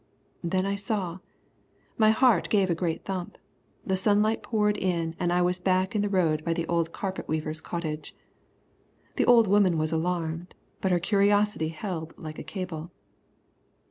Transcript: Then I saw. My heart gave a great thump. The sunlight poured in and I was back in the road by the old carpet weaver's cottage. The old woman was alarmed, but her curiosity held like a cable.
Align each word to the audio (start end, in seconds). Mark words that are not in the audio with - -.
Then 0.43 0.65
I 0.65 0.73
saw. 0.77 1.19
My 1.95 2.09
heart 2.09 2.49
gave 2.49 2.71
a 2.71 2.73
great 2.73 3.05
thump. 3.05 3.37
The 3.85 3.95
sunlight 3.95 4.41
poured 4.41 4.75
in 4.77 5.13
and 5.19 5.31
I 5.31 5.43
was 5.43 5.59
back 5.59 5.95
in 5.95 6.01
the 6.01 6.09
road 6.09 6.43
by 6.43 6.53
the 6.53 6.65
old 6.67 6.91
carpet 6.91 7.27
weaver's 7.27 7.61
cottage. 7.61 8.15
The 9.17 9.25
old 9.25 9.45
woman 9.45 9.77
was 9.77 9.91
alarmed, 9.91 10.55
but 10.81 10.89
her 10.91 10.99
curiosity 10.99 11.67
held 11.69 12.15
like 12.17 12.39
a 12.39 12.43
cable. 12.43 12.89